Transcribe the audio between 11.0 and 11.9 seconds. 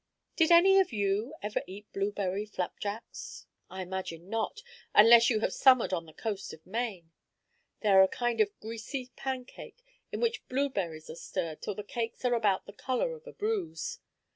are stirred till the